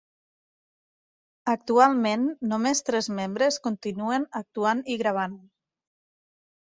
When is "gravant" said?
5.03-5.41